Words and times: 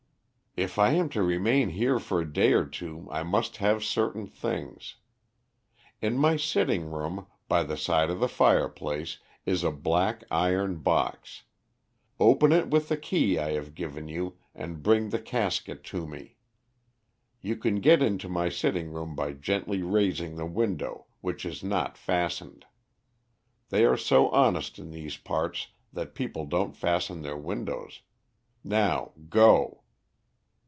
"If 0.57 0.77
I 0.77 0.91
am 0.91 1.07
to 1.11 1.23
remain 1.23 1.69
here 1.69 1.97
for 1.97 2.19
a 2.19 2.33
day 2.33 2.51
or 2.51 2.65
two 2.65 3.07
I 3.09 3.23
must 3.23 3.55
have 3.57 3.85
certain 3.85 4.27
things. 4.27 4.95
In 6.01 6.17
my 6.17 6.35
sitting 6.35 6.91
room, 6.91 7.27
by 7.47 7.63
the 7.63 7.77
side 7.77 8.09
of 8.09 8.19
the 8.19 8.27
fireplace, 8.27 9.19
is 9.45 9.63
a 9.63 9.71
black 9.71 10.25
iron 10.29 10.79
box. 10.79 11.43
Open 12.19 12.51
it 12.51 12.69
with 12.69 12.89
the 12.89 12.97
key 12.97 13.39
I 13.39 13.53
have 13.53 13.73
given 13.75 14.09
you 14.09 14.37
and 14.53 14.83
bring 14.83 15.07
the 15.11 15.21
casket 15.21 15.85
to 15.85 16.05
me. 16.05 16.35
You 17.39 17.55
can 17.55 17.79
get 17.79 18.01
into 18.03 18.27
my 18.27 18.49
sitting 18.49 18.91
room 18.91 19.15
by 19.15 19.31
gently 19.31 19.81
raising 19.81 20.35
the 20.35 20.45
window, 20.45 21.05
which 21.21 21.45
is 21.45 21.63
not 21.63 21.97
fastened. 21.97 22.65
They 23.69 23.85
are 23.85 23.95
so 23.95 24.27
honest 24.31 24.77
in 24.79 24.91
these 24.91 25.15
parts 25.15 25.69
that 25.93 26.13
people 26.13 26.45
don't 26.45 26.75
fasten 26.75 27.21
their 27.21 27.37
windows. 27.37 28.01
Now 28.65 29.13
go." 29.29 29.77